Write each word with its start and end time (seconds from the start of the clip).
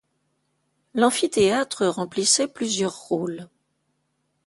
L'amphithéâtre 0.95 1.85
remplissait 1.85 2.47
plusieurs 2.47 2.99
rôles. 3.03 3.47